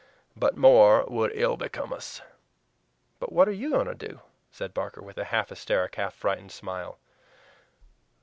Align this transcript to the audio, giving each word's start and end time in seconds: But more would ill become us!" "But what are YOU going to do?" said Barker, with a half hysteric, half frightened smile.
But 0.35 0.57
more 0.57 1.05
would 1.05 1.31
ill 1.35 1.57
become 1.57 1.93
us!" 1.93 2.23
"But 3.19 3.31
what 3.31 3.47
are 3.47 3.51
YOU 3.51 3.69
going 3.69 3.85
to 3.85 3.93
do?" 3.93 4.21
said 4.49 4.73
Barker, 4.73 5.03
with 5.03 5.19
a 5.19 5.25
half 5.25 5.49
hysteric, 5.49 5.93
half 5.93 6.15
frightened 6.15 6.51
smile. 6.51 6.97